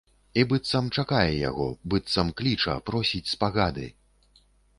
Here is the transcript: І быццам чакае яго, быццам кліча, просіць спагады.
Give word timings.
І 0.43 0.43
быццам 0.51 0.87
чакае 1.03 1.33
яго, 1.49 1.67
быццам 1.93 2.33
кліча, 2.41 2.75
просіць 2.89 3.25
спагады. 3.35 3.87